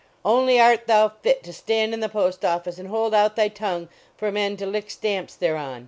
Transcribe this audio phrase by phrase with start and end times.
[0.25, 3.87] Only art thou fit to stand in the post office and hold out thy tongue
[4.17, 5.79] for men to lick stamps thereon